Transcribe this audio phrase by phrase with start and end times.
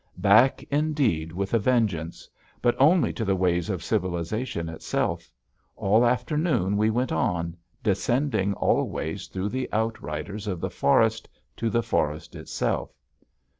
[0.17, 2.27] Back, indeed, with a vengeance.
[2.59, 5.29] But only to the ways of civilization itself.
[5.75, 11.83] All afternoon we went on, descending always, through the outriders of the forest to the
[11.83, 12.91] forest itself.